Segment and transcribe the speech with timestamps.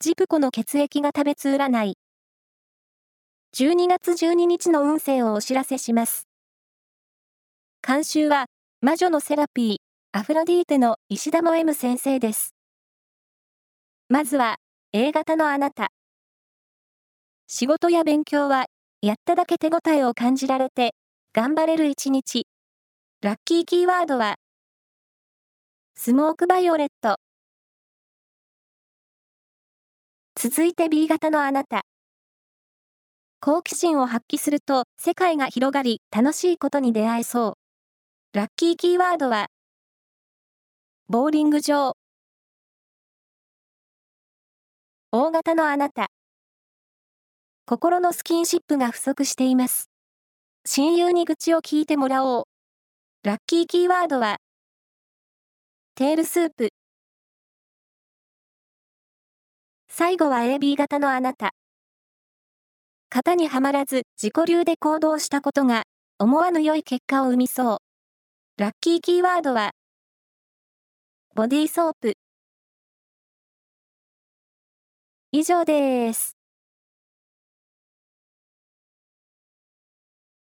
[0.00, 1.98] ジプコの血液が食べつ占い。
[3.56, 6.28] 12月12日の運勢をお知らせします。
[7.84, 8.46] 監修は、
[8.80, 9.76] 魔女のセラピー、
[10.12, 12.54] アフロディーテの石田も M 先生です。
[14.08, 14.58] まずは、
[14.92, 15.88] A 型のあなた。
[17.48, 18.66] 仕事や勉強は、
[19.02, 20.94] やっただけ手応えを感じられて、
[21.34, 22.46] 頑張れる一日。
[23.20, 24.36] ラッキーキーワードは、
[25.96, 27.16] スモークバイオレット。
[30.40, 31.80] 続いて B 型のあなた。
[33.40, 37.56] 好奇心を発揮すると世界が広がり楽しいことに出会えそ
[38.34, 38.38] う。
[38.38, 39.48] ラッキーキーワードは、
[41.08, 41.96] ボーリング場。
[45.10, 46.06] 大型のあなた。
[47.66, 49.90] 心のスキンシップが不足しています。
[50.64, 52.44] 親友に愚痴を聞いてもらおう。
[53.24, 54.36] ラッキーキーワードは、
[55.96, 56.68] テールスープ。
[59.98, 61.56] 最後は AB 型のあなた。
[63.10, 65.82] 型にはまらず自己流で行動したことが
[66.20, 68.62] 思わぬ良い結果を生みそう。
[68.62, 69.72] ラッキーキーワードは、
[71.34, 72.14] ボディーソープ。
[75.32, 76.37] 以上です。